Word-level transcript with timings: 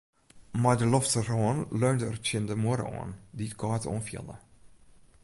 Mei 0.61 0.75
de 0.77 0.85
lofterhân 0.91 1.57
leunde 1.81 2.05
er 2.09 2.17
tsjin 2.23 2.47
de 2.49 2.55
muorre 2.63 2.85
oan, 2.97 3.11
dy't 3.37 3.57
kâld 3.61 3.83
oanfielde. 3.91 4.35